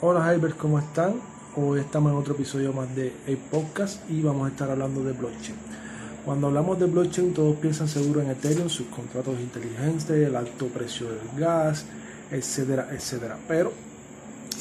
[0.00, 1.14] Hola Herbert, ¿cómo están?
[1.56, 5.10] Hoy estamos en otro episodio más de el podcast y vamos a estar hablando de
[5.10, 5.56] blockchain.
[6.24, 11.08] Cuando hablamos de blockchain todos piensan seguro en Ethereum, sus contratos inteligentes, el alto precio
[11.08, 11.84] del gas,
[12.30, 13.38] etcétera, etcétera.
[13.48, 13.72] Pero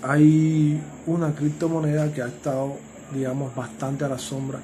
[0.00, 2.78] hay una criptomoneda que ha estado,
[3.12, 4.60] digamos, bastante a la sombra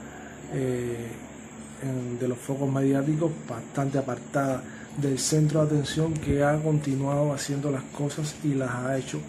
[0.54, 1.10] eh,
[2.18, 4.62] de los focos mediáticos, bastante apartada
[4.96, 9.20] del centro de atención que ha continuado haciendo las cosas y las ha hecho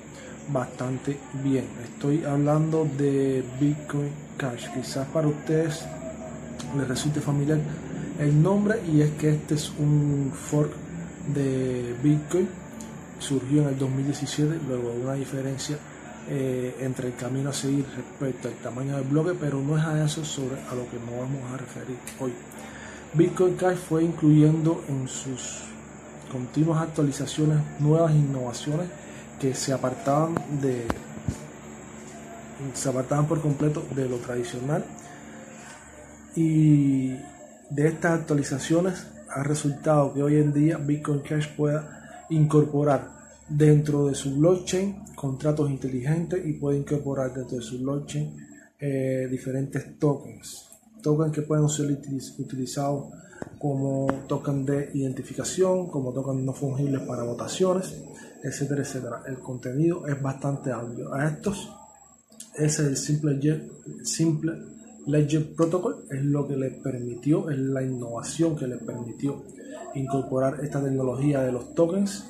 [0.48, 1.66] bastante bien.
[1.84, 4.67] Estoy hablando de Bitcoin Cash.
[4.73, 5.86] Quizás para ustedes
[6.77, 7.59] les resulte familiar
[8.20, 10.72] el nombre y es que este es un fork
[11.34, 12.48] de Bitcoin.
[13.20, 15.77] Surgió en el 2017, luego de una diferencia
[16.30, 20.03] eh, entre el camino a seguir respecto al tamaño del bloque, pero no es a
[20.03, 22.34] eso sobre a lo que nos vamos a referir hoy.
[23.14, 25.62] Bitcoin Cash fue incluyendo en sus
[26.31, 28.88] continuas actualizaciones nuevas innovaciones
[29.39, 30.85] que se apartaban de
[32.73, 34.84] se apartaban por completo de lo tradicional.
[36.36, 37.09] Y
[37.69, 43.11] de estas actualizaciones ha resultado que hoy en día Bitcoin Cash pueda incorporar
[43.47, 48.36] dentro de su blockchain contratos inteligentes y puede incorporar dentro de su blockchain
[48.80, 50.69] eh, diferentes tokens.
[51.02, 51.91] Tokens que pueden ser
[52.38, 53.06] utilizados
[53.59, 57.94] como token de identificación como tokens no fungibles para votaciones
[58.45, 59.23] etcétera, etcétera.
[59.25, 61.13] El contenido es bastante amplio.
[61.13, 61.71] A estos
[62.53, 63.67] es el simple ledger,
[64.03, 64.53] simple
[65.07, 69.43] ledger protocol, es lo que le permitió, es la innovación que le permitió
[69.95, 72.25] incorporar esta tecnología de los tokens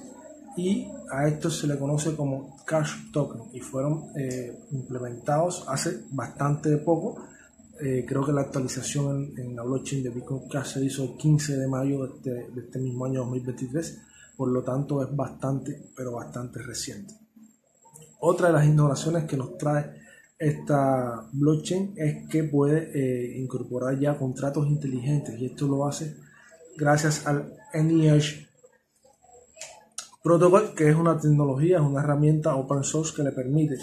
[0.55, 6.77] y a estos se le conoce como cash token y fueron eh, implementados hace bastante
[6.77, 7.17] poco.
[7.81, 11.58] Eh, creo que la actualización en, la blockchain de Bitcoin Cash se hizo el 15
[11.58, 13.99] de mayo de este, de este mismo año 2023
[14.36, 17.14] por lo tanto es bastante, pero bastante reciente.
[18.19, 20.05] Otra de las innovaciones que nos trae
[20.38, 26.17] esta blockchain es que puede eh, incorporar ya contratos inteligentes y esto lo hace
[26.75, 28.45] gracias al NEH
[30.26, 33.77] Protocol, que es una tecnología, es una herramienta open source que le permite,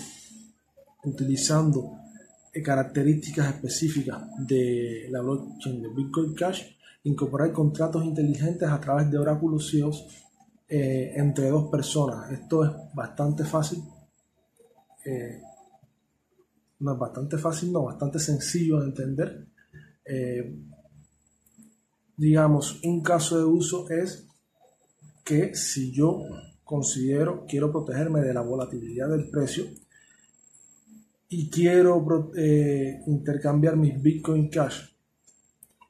[1.05, 1.93] utilizando
[2.53, 6.65] eh, características específicas de la blockchain de Bitcoin Cash,
[7.05, 9.69] incorporar contratos inteligentes a través de oráculos
[10.75, 12.33] eh, entre dos personas.
[12.33, 13.85] Esto es bastante fácil.
[15.05, 15.43] Eh,
[16.79, 19.47] no es bastante fácil, no, bastante sencillo de entender.
[20.03, 20.57] Eh,
[22.17, 24.27] digamos, un caso de uso es
[25.23, 26.23] que si yo
[26.65, 29.67] considero, quiero protegerme de la volatilidad del precio
[31.29, 32.33] y quiero
[33.09, 34.85] intercambiar mis Bitcoin Cash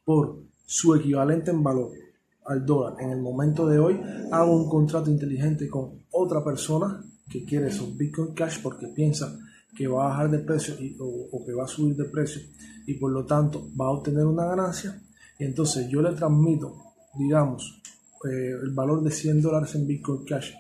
[0.05, 2.03] por su equivalente en valor
[2.45, 7.45] al dólar en el momento de hoy, hago un contrato inteligente con otra persona que
[7.45, 9.39] quiere esos Bitcoin Cash porque piensa
[9.75, 12.43] que va a bajar de precio o, que va a subir de precio
[12.87, 15.01] y por lo tanto va a obtener una ganancia.
[15.39, 16.77] Entonces yo le transmito,
[17.19, 17.81] digamos,
[18.25, 20.53] eh, el valor de 100 dólares en Bitcoin Cash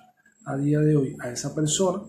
[0.47, 2.03] a día de hoy a esa persona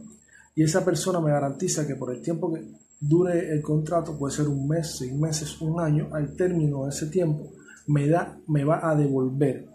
[0.56, 2.64] y esa persona me garantiza que por el tiempo que
[3.00, 7.08] dure el contrato, puede ser un mes, seis meses, un año, al término de ese
[7.08, 7.52] tiempo,
[7.88, 9.68] me, da, me va a devolver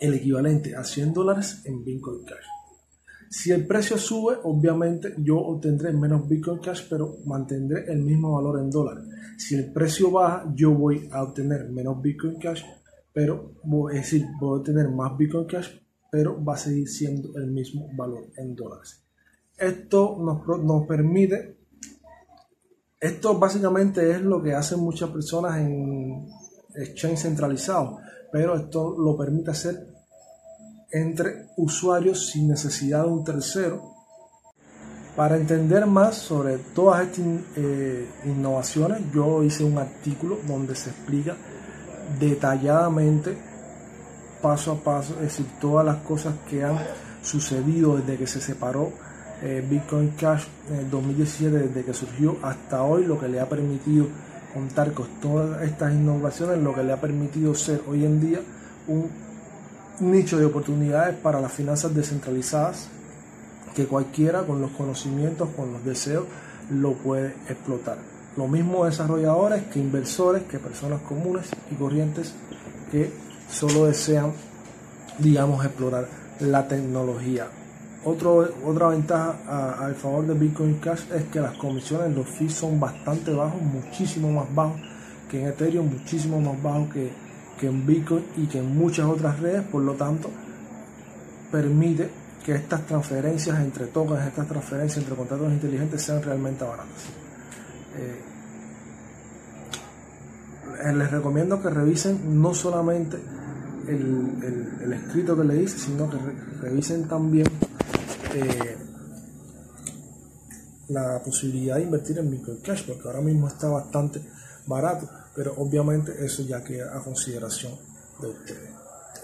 [0.00, 2.44] el equivalente a 100 dólares en Bitcoin Cash.
[3.30, 8.60] Si el precio sube, obviamente yo obtendré menos Bitcoin Cash, pero mantendré el mismo valor
[8.60, 9.04] en dólares.
[9.38, 12.62] Si el precio baja, yo voy a obtener menos Bitcoin Cash,
[13.12, 13.54] pero
[13.90, 15.68] es decir, voy a obtener más Bitcoin Cash,
[16.10, 19.02] pero va a seguir siendo el mismo valor en dólares.
[19.56, 21.56] Esto nos, nos permite,
[23.00, 26.28] esto básicamente es lo que hacen muchas personas en
[26.74, 27.98] exchange centralizado,
[28.30, 29.86] pero esto lo permite hacer
[30.90, 33.92] entre usuarios sin necesidad de un tercero.
[35.16, 41.36] Para entender más sobre todas estas eh, innovaciones, yo hice un artículo donde se explica
[42.18, 43.36] detalladamente,
[44.40, 46.78] paso a paso, es decir, todas las cosas que han
[47.22, 48.92] sucedido desde que se separó
[49.42, 53.48] eh, Bitcoin Cash en el 2017, desde que surgió hasta hoy, lo que le ha
[53.48, 54.06] permitido
[54.52, 58.40] contar con todas estas innovaciones, lo que le ha permitido ser hoy en día
[58.86, 59.08] un
[60.00, 62.88] nicho de oportunidades para las finanzas descentralizadas
[63.74, 66.24] que cualquiera con los conocimientos, con los deseos,
[66.70, 67.98] lo puede explotar.
[68.36, 72.34] Lo mismo desarrolladores que inversores, que personas comunes y corrientes
[72.90, 73.10] que
[73.50, 74.32] solo desean,
[75.18, 76.08] digamos, explorar
[76.40, 77.46] la tecnología
[78.04, 83.32] otra ventaja al favor de Bitcoin Cash es que las comisiones, los fees son bastante
[83.32, 84.80] bajos, muchísimo más bajos
[85.30, 87.12] que en Ethereum, muchísimo más bajos que,
[87.58, 90.30] que en Bitcoin y que en muchas otras redes, por lo tanto
[91.50, 92.10] permite
[92.44, 97.04] que estas transferencias entre tokens, estas transferencias entre contratos inteligentes sean realmente baratas.
[97.96, 98.32] Eh,
[100.92, 103.18] les recomiendo que revisen no solamente
[103.86, 106.16] el, escrito que le hice, sino que
[106.60, 107.46] revisen también
[108.34, 108.76] eh,
[110.88, 114.20] la posibilidad de invertir en microcash, porque ahora mismo está bastante
[114.66, 117.72] barato, pero obviamente eso ya queda a consideración
[118.20, 118.70] de ustedes.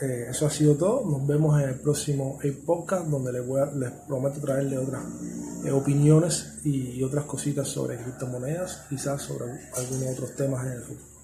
[0.01, 1.05] Eh, eso ha sido todo.
[1.05, 5.03] Nos vemos en el próximo podcast donde les, voy les prometo traerle otras
[5.65, 9.47] eh, opiniones y otras cositas sobre criptomonedas, quizás sobre
[9.77, 11.18] algunos otros temas en el futuro.